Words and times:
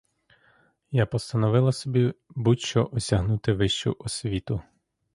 Я 0.91 1.05
постановила 1.05 1.71
собі 1.71 2.13
будь-що 2.29 2.89
осягнути 2.91 3.53
вищу 3.53 3.95
освіту. 3.99 4.61